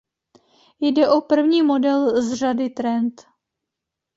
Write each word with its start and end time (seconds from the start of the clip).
Jde 0.79 1.09
o 1.09 1.21
první 1.21 1.61
model 1.61 2.21
z 2.21 2.33
řady 2.33 2.69
Trent. 2.69 3.21